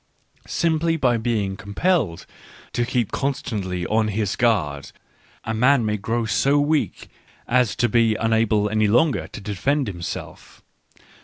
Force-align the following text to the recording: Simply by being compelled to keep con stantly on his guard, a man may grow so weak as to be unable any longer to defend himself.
Simply 0.47 0.97
by 0.97 1.17
being 1.17 1.55
compelled 1.55 2.25
to 2.73 2.87
keep 2.87 3.11
con 3.11 3.33
stantly 3.33 3.85
on 3.87 4.07
his 4.07 4.35
guard, 4.35 4.91
a 5.43 5.53
man 5.53 5.85
may 5.85 5.95
grow 5.97 6.25
so 6.25 6.59
weak 6.59 7.07
as 7.47 7.75
to 7.75 7.87
be 7.87 8.15
unable 8.15 8.67
any 8.67 8.87
longer 8.87 9.27
to 9.27 9.39
defend 9.39 9.85
himself. 9.85 10.63